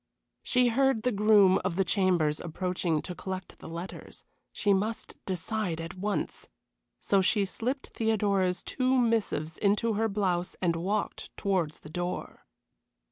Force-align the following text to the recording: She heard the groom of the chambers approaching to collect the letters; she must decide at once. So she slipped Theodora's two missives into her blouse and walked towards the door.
She 0.41 0.69
heard 0.69 1.03
the 1.03 1.11
groom 1.11 1.59
of 1.63 1.75
the 1.75 1.85
chambers 1.85 2.39
approaching 2.39 3.03
to 3.03 3.13
collect 3.13 3.59
the 3.59 3.67
letters; 3.67 4.25
she 4.51 4.73
must 4.73 5.15
decide 5.27 5.79
at 5.79 5.93
once. 5.93 6.49
So 6.99 7.21
she 7.21 7.45
slipped 7.45 7.89
Theodora's 7.89 8.63
two 8.63 8.97
missives 8.99 9.59
into 9.59 9.93
her 9.93 10.09
blouse 10.09 10.55
and 10.59 10.75
walked 10.75 11.29
towards 11.37 11.81
the 11.81 11.89
door. 11.91 12.47